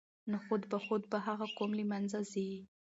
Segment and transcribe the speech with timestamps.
[0.29, 2.49] نو خود به خود به هغه قوم له منځه ځي.